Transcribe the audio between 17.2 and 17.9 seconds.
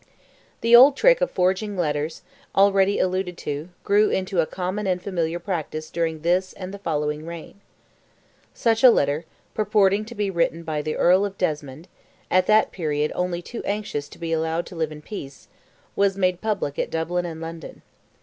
and London.